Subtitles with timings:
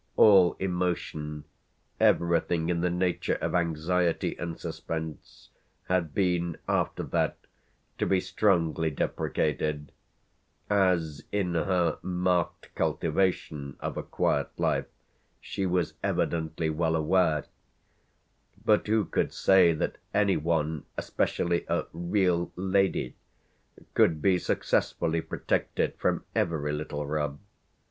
[0.15, 1.43] All emotion,
[1.99, 5.51] everything in the nature of anxiety and suspense
[5.89, 7.37] had been after that
[7.99, 9.91] to be strongly deprecated,
[10.71, 14.87] as in her marked cultivation of a quiet life
[15.39, 17.45] she was evidently well aware;
[18.65, 23.15] but who could say that any one, especially a "real lady,"
[23.93, 27.37] could be successfully protected from every little rub?